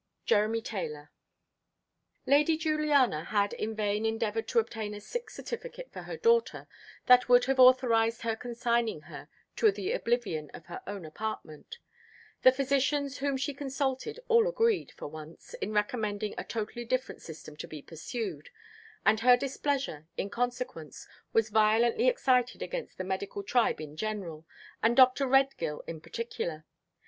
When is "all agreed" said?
14.27-14.91